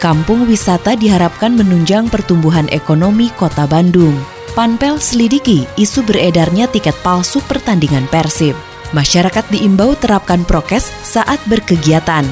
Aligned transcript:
Kampung 0.00 0.48
wisata 0.48 0.96
diharapkan 0.96 1.52
menunjang 1.52 2.08
pertumbuhan 2.08 2.64
ekonomi 2.72 3.28
Kota 3.36 3.68
Bandung. 3.68 4.16
Panpel 4.56 4.96
selidiki 4.96 5.68
isu 5.76 6.00
beredarnya 6.08 6.72
tiket 6.72 6.96
palsu 7.04 7.44
pertandingan 7.44 8.08
Persib. 8.08 8.56
Masyarakat 8.96 9.52
diimbau 9.52 9.92
terapkan 10.00 10.40
prokes 10.48 10.88
saat 11.04 11.36
berkegiatan. 11.44 12.24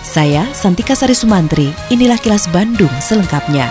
Saya 0.00 0.48
Santika 0.56 0.96
Sari 0.96 1.12
Sumantri, 1.12 1.68
inilah 1.92 2.16
kilas 2.16 2.48
Bandung 2.48 2.88
selengkapnya. 3.04 3.68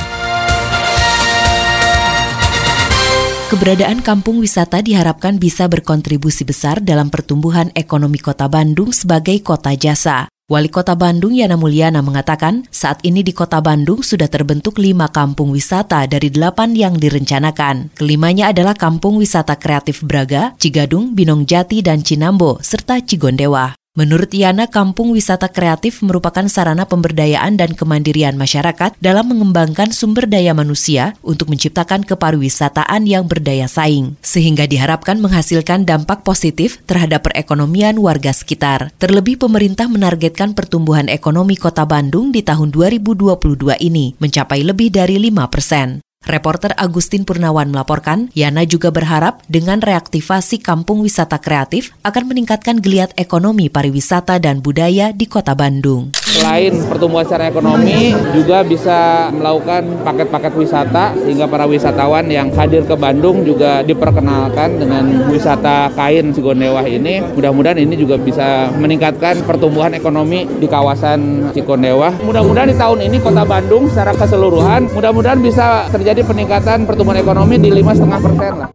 Keberadaan 3.50 4.06
kampung 4.06 4.38
wisata 4.38 4.86
diharapkan 4.86 5.42
bisa 5.42 5.66
berkontribusi 5.66 6.46
besar 6.46 6.78
dalam 6.78 7.10
pertumbuhan 7.10 7.74
ekonomi 7.74 8.22
kota 8.22 8.46
Bandung 8.46 8.94
sebagai 8.94 9.42
kota 9.42 9.74
jasa. 9.74 10.30
Wali 10.52 10.68
Kota 10.68 11.00
Bandung 11.00 11.32
Yana 11.32 11.56
Mulyana 11.56 12.04
mengatakan 12.04 12.68
saat 12.68 13.00
ini 13.08 13.24
di 13.24 13.32
Kota 13.32 13.64
Bandung 13.64 14.04
sudah 14.04 14.28
terbentuk 14.28 14.84
lima 14.84 15.08
kampung 15.08 15.56
wisata 15.56 16.04
dari 16.12 16.28
delapan 16.28 16.76
yang 16.76 17.00
direncanakan. 17.00 17.96
Kelimanya 17.96 18.52
adalah 18.52 18.76
Kampung 18.76 19.16
Wisata 19.16 19.56
Kreatif 19.56 20.04
Braga, 20.04 20.52
Cigadung, 20.60 21.16
Binong 21.16 21.48
Jati, 21.48 21.80
dan 21.80 22.04
Cinambo, 22.04 22.60
serta 22.60 23.00
Cigondewa. 23.00 23.81
Menurut 23.92 24.32
Yana, 24.32 24.72
kampung 24.72 25.12
wisata 25.12 25.52
kreatif 25.52 26.00
merupakan 26.00 26.48
sarana 26.48 26.88
pemberdayaan 26.88 27.60
dan 27.60 27.76
kemandirian 27.76 28.40
masyarakat 28.40 28.96
dalam 29.04 29.28
mengembangkan 29.28 29.92
sumber 29.92 30.32
daya 30.32 30.56
manusia 30.56 31.20
untuk 31.20 31.52
menciptakan 31.52 32.08
kepariwisataan 32.08 33.04
yang 33.04 33.28
berdaya 33.28 33.68
saing, 33.68 34.16
sehingga 34.24 34.64
diharapkan 34.64 35.20
menghasilkan 35.20 35.84
dampak 35.84 36.24
positif 36.24 36.80
terhadap 36.88 37.28
perekonomian 37.28 38.00
warga 38.00 38.32
sekitar. 38.32 38.96
Terlebih 38.96 39.36
pemerintah 39.36 39.92
menargetkan 39.92 40.56
pertumbuhan 40.56 41.12
ekonomi 41.12 41.60
kota 41.60 41.84
Bandung 41.84 42.32
di 42.32 42.48
tahun 42.48 42.72
2022 42.72 43.76
ini 43.84 44.16
mencapai 44.24 44.64
lebih 44.64 44.88
dari 44.88 45.20
5 45.20 45.52
persen. 45.52 46.00
Reporter 46.22 46.78
Agustin 46.78 47.26
Purnawan 47.26 47.74
melaporkan, 47.74 48.30
Yana 48.38 48.62
juga 48.70 48.94
berharap 48.94 49.42
dengan 49.50 49.82
reaktivasi 49.82 50.62
kampung 50.62 51.02
wisata 51.02 51.42
kreatif 51.42 51.98
akan 52.06 52.30
meningkatkan 52.30 52.78
geliat 52.78 53.10
ekonomi 53.18 53.74
pariwisata 53.74 54.38
dan 54.38 54.62
budaya 54.62 55.18
di 55.18 55.26
kota 55.26 55.58
Bandung. 55.58 56.14
Selain 56.32 56.78
pertumbuhan 56.86 57.26
secara 57.26 57.50
ekonomi, 57.50 58.14
juga 58.38 58.62
bisa 58.62 59.28
melakukan 59.34 60.06
paket-paket 60.06 60.54
wisata 60.62 61.18
sehingga 61.26 61.50
para 61.50 61.66
wisatawan 61.66 62.30
yang 62.30 62.54
hadir 62.54 62.86
ke 62.86 62.94
Bandung 62.94 63.42
juga 63.42 63.82
diperkenalkan 63.82 64.78
dengan 64.78 65.28
wisata 65.28 65.90
kain 65.98 66.32
Cigondewa 66.38 66.86
ini. 66.86 67.20
Mudah-mudahan 67.34 67.82
ini 67.82 67.98
juga 67.98 68.22
bisa 68.22 68.70
meningkatkan 68.78 69.42
pertumbuhan 69.44 69.98
ekonomi 69.98 70.46
di 70.46 70.70
kawasan 70.70 71.50
Cigondewa. 71.52 72.14
Mudah-mudahan 72.24 72.70
di 72.70 72.78
tahun 72.78 73.10
ini 73.10 73.18
kota 73.20 73.42
Bandung 73.42 73.90
secara 73.90 74.14
keseluruhan, 74.14 74.88
mudah-mudahan 74.94 75.42
bisa 75.42 75.90
terjadi 75.92 76.11
peningkatan 76.20 76.84
pertumbuhan 76.84 77.24
ekonomi 77.24 77.56
di 77.56 77.72
5,5 77.72 78.26
persen 78.28 78.54
lah. 78.60 78.70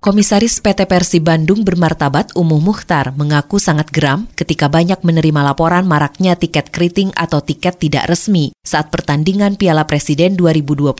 Komisaris 0.00 0.64
PT 0.64 0.88
Persi 0.88 1.20
Bandung 1.20 1.60
bermartabat 1.60 2.32
Umuh 2.32 2.56
Mukhtar 2.58 3.12
mengaku 3.20 3.60
sangat 3.60 3.92
geram 3.92 4.26
ketika 4.32 4.66
banyak 4.66 4.96
menerima 5.04 5.52
laporan 5.52 5.84
maraknya 5.84 6.40
tiket 6.40 6.72
keriting 6.72 7.12
atau 7.12 7.44
tiket 7.44 7.76
tidak 7.76 8.08
resmi 8.08 8.48
saat 8.64 8.88
pertandingan 8.88 9.60
Piala 9.60 9.84
Presiden 9.84 10.40
2022 10.40 10.96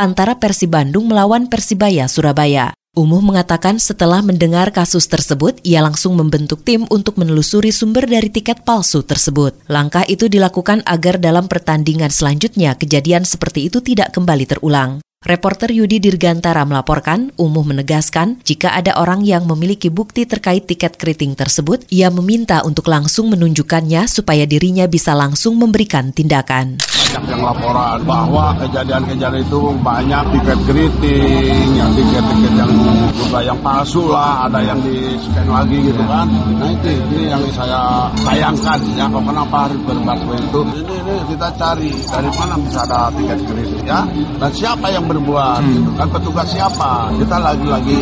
antara 0.00 0.40
Persi 0.40 0.64
Bandung 0.64 1.12
melawan 1.12 1.52
Persibaya 1.52 2.08
Surabaya. 2.08 2.72
Umuh 2.96 3.20
mengatakan 3.20 3.76
setelah 3.76 4.24
mendengar 4.24 4.72
kasus 4.72 5.04
tersebut, 5.04 5.60
ia 5.60 5.84
langsung 5.84 6.16
membentuk 6.16 6.64
tim 6.64 6.88
untuk 6.88 7.20
menelusuri 7.20 7.76
sumber 7.76 8.08
dari 8.08 8.32
tiket 8.32 8.64
palsu 8.64 9.04
tersebut. 9.04 9.52
Langkah 9.68 10.02
itu 10.08 10.32
dilakukan 10.32 10.80
agar 10.88 11.20
dalam 11.20 11.44
pertandingan 11.44 12.08
selanjutnya 12.08 12.72
kejadian 12.74 13.22
seperti 13.28 13.68
itu 13.68 13.78
tidak 13.84 14.16
kembali 14.16 14.48
terulang. 14.48 15.04
Reporter 15.20 15.68
Yudi 15.68 16.00
Dirgantara 16.00 16.64
melaporkan, 16.64 17.28
Umuh 17.36 17.60
menegaskan 17.60 18.40
jika 18.40 18.72
ada 18.72 18.96
orang 18.96 19.20
yang 19.20 19.44
memiliki 19.44 19.92
bukti 19.92 20.24
terkait 20.24 20.64
tiket 20.64 20.96
keriting 20.96 21.36
tersebut, 21.36 21.84
ia 21.92 22.08
meminta 22.08 22.64
untuk 22.64 22.88
langsung 22.88 23.28
menunjukkannya 23.28 24.08
supaya 24.08 24.48
dirinya 24.48 24.88
bisa 24.88 25.12
langsung 25.12 25.60
memberikan 25.60 26.08
tindakan. 26.08 26.80
Banyak 26.80 27.36
yang 27.36 27.42
laporan 27.44 28.00
bahwa 28.08 28.56
kejadian-kejadian 28.64 29.44
itu 29.44 29.60
banyak 29.84 30.24
tiket 30.40 30.60
keriting, 30.64 31.68
yang 31.76 31.90
tiket-tiket 31.92 32.52
yang 32.56 32.72
juga 33.12 33.38
yang 33.44 33.60
palsu 33.60 34.08
lah, 34.08 34.48
ada 34.48 34.64
yang 34.64 34.80
di 34.80 35.20
scan 35.20 35.52
lagi 35.52 35.84
gitu 35.84 36.00
kan. 36.08 36.32
Nah 36.32 36.70
itu 36.80 36.96
ini 36.96 37.28
yang 37.28 37.44
saya 37.52 38.08
sayangkan 38.24 38.80
ya, 38.96 39.04
kok 39.04 39.20
kenapa 39.28 39.68
harus 39.68 39.80
berbahasa 39.84 40.32
itu. 40.32 40.60
Ini, 40.80 40.96
ini 40.96 41.14
kita 41.28 41.48
cari 41.60 41.92
dari 42.08 42.30
mana 42.40 42.54
bisa 42.56 42.80
ada 42.88 43.12
tiket 43.12 43.40
keriting 43.44 43.84
ya, 43.84 44.00
dan 44.40 44.50
siapa 44.56 44.88
yang 44.88 45.04
berbuat 45.10 45.60
gitu 45.66 45.90
kan. 45.98 46.06
Petugas 46.14 46.48
siapa? 46.54 47.10
Kita 47.18 47.36
lagi-lagi 47.42 48.00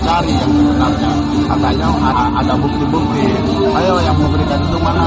cari 0.00 0.32
yang 0.32 0.52
sebenarnya. 0.52 1.12
Katanya 1.48 1.86
ada, 1.92 2.24
ada 2.40 2.54
bukti-bukti. 2.56 3.24
Ayo 3.76 3.94
yang 4.00 4.16
memberikan 4.16 4.60
itu 4.64 4.78
mana? 4.80 5.04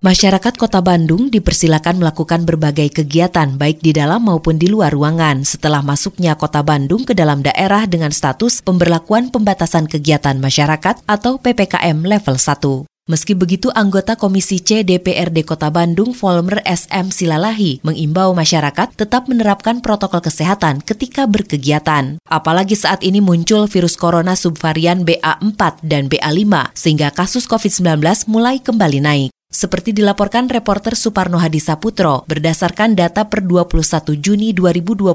Masyarakat 0.00 0.56
Kota 0.56 0.80
Bandung 0.80 1.28
dipersilakan 1.28 2.00
melakukan 2.00 2.48
berbagai 2.48 2.88
kegiatan 2.88 3.60
baik 3.60 3.84
di 3.84 3.92
dalam 3.92 4.24
maupun 4.24 4.56
di 4.56 4.72
luar 4.72 4.96
ruangan. 4.96 5.44
Setelah 5.44 5.84
masuknya 5.84 6.40
Kota 6.40 6.64
Bandung 6.64 7.04
ke 7.04 7.12
dalam 7.12 7.44
daerah 7.44 7.84
dengan 7.84 8.08
status 8.08 8.64
pemberlakuan 8.64 9.28
pembatasan 9.28 9.84
kegiatan 9.84 10.40
masyarakat 10.40 11.04
atau 11.04 11.36
PPKM 11.36 12.00
level 12.00 12.40
1. 12.40 12.89
Meski 13.10 13.34
begitu, 13.34 13.74
anggota 13.74 14.14
Komisi 14.14 14.62
C 14.62 14.86
DPRD 14.86 15.42
Kota 15.42 15.66
Bandung, 15.66 16.14
Volmer 16.14 16.62
SM 16.62 17.10
Silalahi, 17.10 17.82
mengimbau 17.82 18.30
masyarakat 18.38 18.94
tetap 18.94 19.26
menerapkan 19.26 19.82
protokol 19.82 20.22
kesehatan 20.22 20.78
ketika 20.78 21.26
berkegiatan. 21.26 22.22
Apalagi 22.30 22.78
saat 22.78 23.02
ini 23.02 23.18
muncul 23.18 23.66
virus 23.66 23.98
corona 23.98 24.38
subvarian 24.38 25.02
BA4 25.02 25.82
dan 25.82 26.06
BA5, 26.06 26.70
sehingga 26.78 27.10
kasus 27.10 27.50
COVID-19 27.50 28.30
mulai 28.30 28.62
kembali 28.62 29.02
naik. 29.02 29.39
Seperti 29.50 29.90
dilaporkan 29.90 30.46
reporter 30.46 30.94
Suparno 30.94 31.34
Hadi 31.34 31.58
Saputro, 31.58 32.22
berdasarkan 32.30 32.94
data 32.94 33.26
per 33.26 33.42
21 33.42 34.14
Juni 34.22 34.54
2022, 34.54 35.10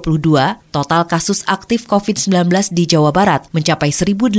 total 0.76 1.08
kasus 1.08 1.48
aktif 1.48 1.88
COVID-19 1.88 2.52
di 2.76 2.84
Jawa 2.84 3.16
Barat 3.16 3.48
mencapai 3.56 3.96
1.820 3.96 4.36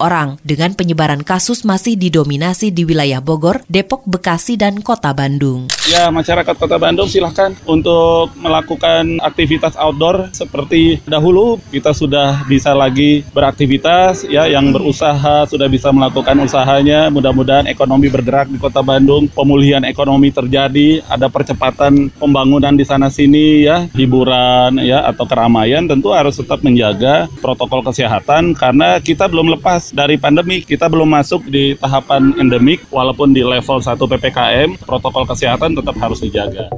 orang, 0.00 0.40
dengan 0.40 0.72
penyebaran 0.72 1.20
kasus 1.20 1.68
masih 1.68 2.00
didominasi 2.00 2.72
di 2.72 2.88
wilayah 2.88 3.20
Bogor, 3.20 3.60
Depok, 3.68 4.08
Bekasi, 4.08 4.56
dan 4.56 4.80
Kota 4.80 5.12
Bandung. 5.12 5.68
Ya, 5.84 6.08
masyarakat 6.08 6.56
Kota 6.56 6.80
Bandung 6.80 7.12
silahkan 7.12 7.52
untuk 7.68 8.32
melakukan 8.40 9.20
aktivitas 9.20 9.76
outdoor 9.76 10.32
seperti 10.32 11.04
dahulu. 11.04 11.60
Kita 11.68 11.92
sudah 11.92 12.40
bisa 12.48 12.72
lagi 12.72 13.20
beraktivitas, 13.36 14.24
ya, 14.32 14.48
yang 14.48 14.72
berusaha 14.72 15.44
sudah 15.44 15.68
bisa 15.68 15.92
melakukan 15.92 16.40
usahanya. 16.40 17.12
Mudah-mudahan 17.12 17.68
ekonomi 17.68 18.08
bergerak 18.08 18.48
di 18.48 18.56
Kota 18.56 18.77
Kota 18.78 18.94
Bandung 18.94 19.26
pemulihan 19.26 19.82
ekonomi 19.82 20.30
terjadi, 20.30 21.02
ada 21.10 21.26
percepatan 21.26 22.14
pembangunan 22.14 22.70
di 22.78 22.86
sana 22.86 23.10
sini 23.10 23.66
ya, 23.66 23.90
hiburan 23.90 24.78
ya 24.78 25.02
atau 25.02 25.26
keramaian 25.26 25.82
tentu 25.82 26.14
harus 26.14 26.38
tetap 26.38 26.62
menjaga 26.62 27.26
protokol 27.42 27.82
kesehatan 27.82 28.54
karena 28.54 29.02
kita 29.02 29.26
belum 29.26 29.58
lepas 29.58 29.90
dari 29.90 30.14
pandemi, 30.14 30.62
kita 30.62 30.86
belum 30.86 31.10
masuk 31.10 31.50
di 31.50 31.74
tahapan 31.74 32.38
endemik 32.38 32.86
walaupun 32.94 33.34
di 33.34 33.42
level 33.42 33.82
1 33.82 33.98
PPKM, 33.98 34.78
protokol 34.86 35.26
kesehatan 35.26 35.74
tetap 35.74 35.98
harus 35.98 36.22
dijaga. 36.22 36.70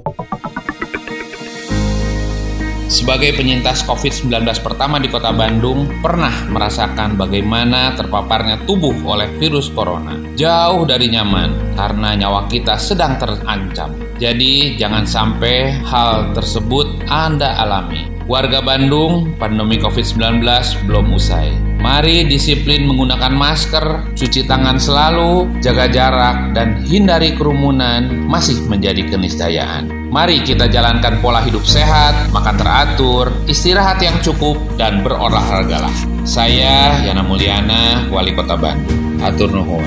Sebagai 2.91 3.39
penyintas 3.39 3.87
COVID-19 3.87 4.51
pertama 4.67 4.99
di 4.99 5.07
kota 5.07 5.31
Bandung, 5.31 5.87
pernah 6.03 6.35
merasakan 6.51 7.15
bagaimana 7.15 7.95
terpaparnya 7.95 8.67
tubuh 8.67 8.91
oleh 9.07 9.31
virus 9.39 9.71
corona. 9.71 10.19
Jauh 10.35 10.83
dari 10.83 11.07
nyaman, 11.07 11.79
karena 11.79 12.19
nyawa 12.19 12.51
kita 12.51 12.75
sedang 12.83 13.15
terancam. 13.15 13.95
Jadi, 14.19 14.75
jangan 14.75 15.07
sampai 15.07 15.71
hal 15.87 16.35
tersebut 16.35 17.07
Anda 17.07 17.63
alami. 17.63 18.11
Warga 18.27 18.59
Bandung, 18.59 19.39
pandemi 19.39 19.79
COVID-19 19.79 20.43
belum 20.91 21.15
usai. 21.15 21.55
Mari 21.79 22.27
disiplin 22.27 22.91
menggunakan 22.91 23.31
masker, 23.31 24.19
cuci 24.19 24.51
tangan 24.51 24.83
selalu, 24.83 25.63
jaga 25.63 25.87
jarak, 25.87 26.59
dan 26.59 26.83
hindari 26.83 27.39
kerumunan 27.39 28.27
masih 28.27 28.59
menjadi 28.67 29.07
keniscayaan. 29.07 30.00
Mari 30.11 30.43
kita 30.43 30.67
jalankan 30.67 31.23
pola 31.23 31.39
hidup 31.39 31.63
sehat, 31.63 32.35
makan 32.35 32.59
teratur, 32.59 33.31
istirahat 33.47 34.03
yang 34.03 34.19
cukup, 34.19 34.59
dan 34.75 35.07
berolahragalah. 35.07 35.95
Saya 36.27 36.99
Yana 36.99 37.23
Mulyana, 37.23 38.11
Wali 38.11 38.35
Kota 38.35 38.59
Bandung. 38.59 39.23
Atur 39.23 39.55
nuhun. 39.55 39.87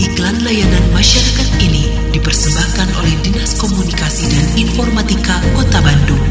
Iklan 0.00 0.40
layanan 0.40 0.80
masyarakat 0.96 1.60
ini 1.60 1.92
dipersembahkan 2.16 2.88
oleh 2.96 3.20
Dinas 3.20 3.52
Komunikasi 3.60 4.32
dan 4.32 4.48
Informatika 4.56 5.36
Kota 5.52 5.78
Bandung. 5.84 6.24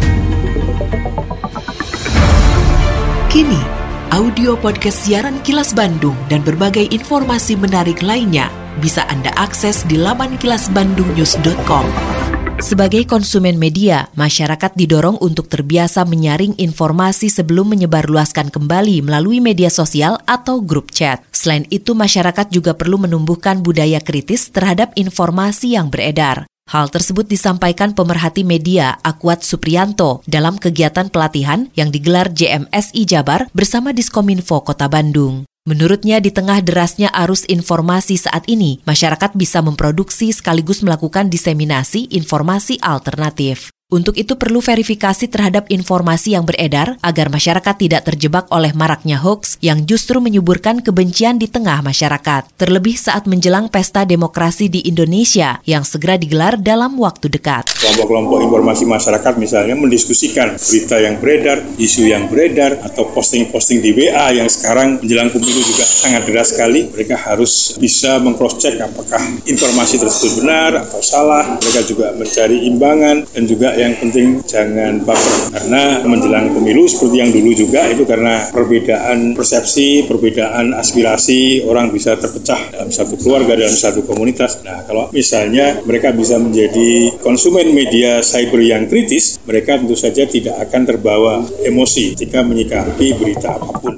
Kini, 3.29 3.61
audio 4.09 4.57
podcast 4.57 5.05
siaran 5.05 5.37
Kilas 5.45 5.77
Bandung 5.77 6.17
dan 6.33 6.41
berbagai 6.41 6.89
informasi 6.89 7.61
menarik 7.61 8.01
lainnya 8.01 8.49
bisa 8.81 9.05
Anda 9.05 9.29
akses 9.37 9.85
di 9.85 10.01
laman 10.01 10.41
kilasbandungnews.com. 10.41 12.32
Sebagai 12.61 13.09
konsumen 13.09 13.57
media, 13.57 14.13
masyarakat 14.13 14.77
didorong 14.77 15.17
untuk 15.17 15.49
terbiasa 15.49 16.05
menyaring 16.05 16.53
informasi 16.61 17.31
sebelum 17.31 17.73
menyebarluaskan 17.73 18.53
kembali 18.53 19.01
melalui 19.01 19.41
media 19.41 19.73
sosial 19.73 20.21
atau 20.29 20.61
grup 20.61 20.93
chat. 20.93 21.25
Selain 21.33 21.65
itu, 21.73 21.97
masyarakat 21.97 22.53
juga 22.53 22.77
perlu 22.77 23.01
menumbuhkan 23.01 23.65
budaya 23.65 23.97
kritis 23.97 24.53
terhadap 24.53 24.93
informasi 24.93 25.73
yang 25.73 25.89
beredar. 25.89 26.45
Hal 26.69 26.87
tersebut 26.87 27.27
disampaikan 27.27 27.91
pemerhati 27.91 28.47
media 28.47 28.95
Akwat 29.03 29.43
Supriyanto 29.43 30.23
dalam 30.23 30.55
kegiatan 30.55 31.11
pelatihan 31.11 31.67
yang 31.75 31.91
digelar 31.91 32.31
JMSI 32.31 33.03
Jabar 33.03 33.51
bersama 33.51 33.91
Diskominfo 33.91 34.63
Kota 34.63 34.87
Bandung. 34.87 35.43
Menurutnya 35.63 36.19
di 36.19 36.27
tengah 36.27 36.59
derasnya 36.59 37.07
arus 37.23 37.47
informasi 37.47 38.19
saat 38.19 38.43
ini, 38.51 38.83
masyarakat 38.83 39.31
bisa 39.31 39.63
memproduksi 39.63 40.35
sekaligus 40.35 40.83
melakukan 40.83 41.31
diseminasi 41.31 42.11
informasi 42.11 42.83
alternatif. 42.83 43.72
Untuk 43.93 44.17
itu 44.17 44.33
perlu 44.33 44.57
verifikasi 44.57 45.29
terhadap 45.29 45.69
informasi 45.69 46.33
yang 46.33 46.49
beredar 46.49 46.97
agar 47.05 47.29
masyarakat 47.29 47.77
tidak 47.77 48.01
terjebak 48.09 48.49
oleh 48.49 48.73
maraknya 48.73 49.21
hoax 49.21 49.61
yang 49.61 49.85
justru 49.85 50.17
menyuburkan 50.17 50.81
kebencian 50.81 51.37
di 51.37 51.45
tengah 51.45 51.77
masyarakat. 51.85 52.49
Terlebih 52.57 52.97
saat 52.97 53.29
menjelang 53.29 53.69
pesta 53.69 54.01
demokrasi 54.01 54.65
di 54.65 54.81
Indonesia 54.89 55.61
yang 55.69 55.85
segera 55.85 56.17
digelar 56.17 56.57
dalam 56.57 56.97
waktu 56.97 57.29
dekat. 57.29 57.69
Kelompok-kelompok 57.69 58.41
informasi 58.41 58.89
masyarakat 58.89 59.33
misalnya 59.37 59.77
mendiskusikan 59.77 60.57
berita 60.57 60.97
yang 60.97 61.21
beredar, 61.21 61.61
isu 61.77 62.09
yang 62.09 62.25
beredar, 62.33 62.81
atau 62.81 63.13
posting-posting 63.13 63.77
di 63.85 63.93
WA 63.93 64.33
yang 64.33 64.49
sekarang 64.49 65.05
menjelang 65.05 65.29
pemilu 65.29 65.61
juga 65.61 65.85
sangat 65.85 66.25
deras 66.25 66.49
sekali. 66.49 66.89
Mereka 66.89 67.29
harus 67.29 67.77
bisa 67.77 68.17
mengcross-check 68.17 68.73
apakah 68.81 69.21
informasi 69.45 70.01
tersebut 70.01 70.41
benar 70.41 70.81
atau 70.81 70.97
salah. 71.05 71.61
Mereka 71.61 71.85
juga 71.85 72.09
mencari 72.17 72.65
imbangan 72.65 73.29
dan 73.29 73.45
juga 73.45 73.82
yang 73.83 73.95
penting 73.99 74.39
jangan 74.47 75.03
baper 75.03 75.51
karena 75.51 75.83
menjelang 76.07 76.55
pemilu 76.55 76.87
seperti 76.87 77.19
yang 77.19 77.31
dulu 77.35 77.51
juga 77.51 77.81
itu 77.91 78.07
karena 78.07 78.47
perbedaan 78.49 79.35
persepsi, 79.35 80.07
perbedaan 80.07 80.71
aspirasi 80.71 81.67
orang 81.67 81.91
bisa 81.91 82.15
terpecah 82.15 82.71
dalam 82.71 82.89
satu 82.89 83.19
keluarga 83.19 83.59
dalam 83.59 83.75
satu 83.75 84.07
komunitas. 84.07 84.63
Nah, 84.63 84.87
kalau 84.87 85.11
misalnya 85.11 85.83
mereka 85.83 86.15
bisa 86.15 86.39
menjadi 86.39 87.19
konsumen 87.19 87.75
media 87.75 88.23
cyber 88.23 88.63
yang 88.63 88.87
kritis, 88.87 89.43
mereka 89.43 89.75
tentu 89.75 89.99
saja 89.99 90.23
tidak 90.23 90.55
akan 90.63 90.81
terbawa 90.87 91.43
emosi 91.67 92.15
ketika 92.15 92.39
menyikapi 92.41 93.19
berita 93.19 93.59
apa 93.59 93.75
pun. 93.83 93.95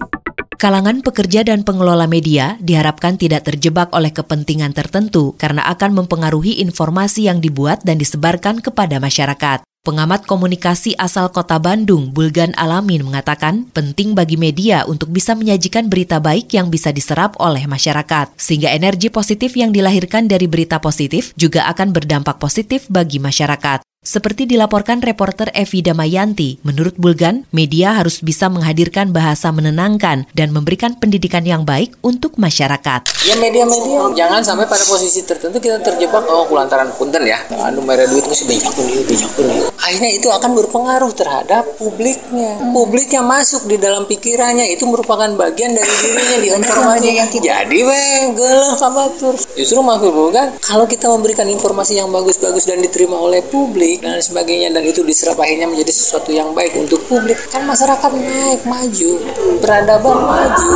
Kalangan 0.55 1.03
pekerja 1.03 1.43
dan 1.43 1.67
pengelola 1.67 2.07
media 2.07 2.55
diharapkan 2.63 3.19
tidak 3.19 3.43
terjebak 3.43 3.91
oleh 3.91 4.15
kepentingan 4.15 4.71
tertentu 4.71 5.35
karena 5.35 5.67
akan 5.67 5.99
mempengaruhi 5.99 6.63
informasi 6.63 7.27
yang 7.27 7.43
dibuat 7.43 7.83
dan 7.83 7.99
disebarkan 7.99 8.63
kepada 8.63 9.03
masyarakat. 9.03 9.67
Pengamat 9.85 10.25
komunikasi 10.25 10.97
asal 10.97 11.29
kota 11.29 11.61
Bandung, 11.61 12.09
Bulgan 12.09 12.57
Alamin, 12.57 13.05
mengatakan 13.05 13.69
penting 13.69 14.17
bagi 14.17 14.33
media 14.33 14.81
untuk 14.89 15.13
bisa 15.13 15.37
menyajikan 15.37 15.93
berita 15.93 16.17
baik 16.17 16.49
yang 16.57 16.73
bisa 16.73 16.89
diserap 16.89 17.37
oleh 17.37 17.69
masyarakat, 17.69 18.33
sehingga 18.33 18.73
energi 18.73 19.13
positif 19.13 19.53
yang 19.53 19.69
dilahirkan 19.69 20.25
dari 20.25 20.49
berita 20.49 20.81
positif 20.81 21.37
juga 21.37 21.69
akan 21.69 21.93
berdampak 21.93 22.41
positif 22.41 22.89
bagi 22.89 23.21
masyarakat. 23.21 23.85
Seperti 24.05 24.45
dilaporkan 24.45 25.01
reporter 25.01 25.49
Evi 25.57 25.81
Damayanti, 25.81 26.61
menurut 26.61 26.93
Bulgan, 26.93 27.49
media 27.49 27.97
harus 27.97 28.21
bisa 28.21 28.53
menghadirkan 28.53 29.09
bahasa 29.09 29.49
menenangkan 29.49 30.29
dan 30.37 30.53
memberikan 30.53 30.93
pendidikan 30.93 31.41
yang 31.41 31.65
baik 31.65 31.97
untuk 32.05 32.37
masyarakat. 32.37 33.01
Ya 33.25 33.33
media-media 33.41 34.13
jangan 34.13 34.45
sampai 34.45 34.69
pada 34.69 34.85
posisi 34.85 35.25
tertentu 35.25 35.57
kita 35.57 35.81
terjebak 35.81 36.21
oh 36.29 36.45
kulantaran 36.45 36.93
punten 36.93 37.25
ya. 37.25 37.41
Anu 37.65 37.81
merah 37.81 38.05
duit 38.05 38.29
mesti 38.29 38.45
bejakun 38.45 38.85
dia, 38.85 39.01
bejakun 39.09 39.45
dia. 39.49 39.73
Akhirnya 39.81 40.11
itu 40.13 40.29
akan 40.29 40.51
berpengaruh 40.53 41.09
terhadap 41.17 41.65
publiknya. 41.81 42.61
Hmm. 42.61 42.77
Publik 42.77 43.09
yang 43.09 43.25
masuk 43.25 43.65
di 43.65 43.81
dalam 43.81 44.05
pikirannya 44.05 44.69
itu 44.69 44.85
merupakan 44.85 45.33
bagian 45.33 45.73
dari 45.73 45.89
dirinya 46.05 46.37
di 46.37 46.47
informasi. 46.53 47.09
yang 47.09 47.29
kita... 47.33 47.41
Jadi 47.41 47.79
weh, 47.81 48.37
gelah 48.37 48.77
kabatur. 48.77 49.33
Justru 49.57 49.81
maksud 49.81 50.13
bukan 50.13 50.47
kalau 50.61 50.85
kita 50.85 51.09
memberikan 51.09 51.49
informasi 51.49 51.97
yang 51.97 52.13
bagus-bagus 52.13 52.69
dan 52.69 52.85
diterima 52.85 53.17
oleh 53.17 53.41
publik 53.41 53.94
baik 53.95 54.03
dan 54.03 54.19
sebagainya 54.19 54.69
dan 54.75 54.83
itu 54.83 54.99
diserap 55.07 55.39
akhirnya 55.39 55.71
menjadi 55.71 55.91
sesuatu 55.95 56.27
yang 56.35 56.51
baik 56.51 56.75
untuk 56.75 56.99
publik. 57.07 57.39
Kan 57.47 57.63
masyarakat 57.63 58.11
naik 58.11 58.67
maju 58.67 59.11
peradaban 59.63 60.17
maju 60.19 60.75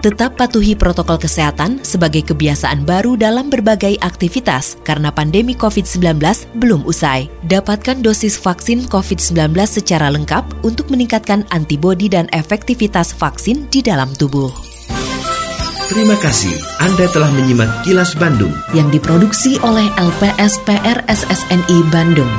Tetap 0.00 0.40
patuhi 0.40 0.72
protokol 0.72 1.20
kesehatan 1.20 1.84
sebagai 1.84 2.24
kebiasaan 2.32 2.88
baru 2.88 3.20
dalam 3.20 3.52
berbagai 3.52 4.00
aktivitas 4.00 4.80
karena 4.80 5.12
pandemi 5.12 5.52
COVID-19 5.52 6.16
belum 6.56 6.88
usai. 6.88 7.28
Dapatkan 7.44 8.00
dosis 8.00 8.40
vaksin 8.40 8.88
COVID-19 8.88 9.52
secara 9.68 10.08
lengkap 10.08 10.64
untuk 10.64 10.88
meningkatkan 10.88 11.44
antibodi 11.52 12.08
dan 12.08 12.32
efektivitas 12.32 13.12
vaksin 13.12 13.68
di 13.68 13.84
dalam 13.84 14.08
tubuh. 14.16 14.48
Terima 15.92 16.16
kasih 16.16 16.56
Anda 16.80 17.04
telah 17.12 17.28
menyimak 17.36 17.84
Kilas 17.84 18.16
Bandung 18.16 18.56
yang 18.72 18.88
diproduksi 18.88 19.60
oleh 19.60 19.84
LPSPR 20.00 21.04
SSNI 21.12 21.78
Bandung. 21.92 22.32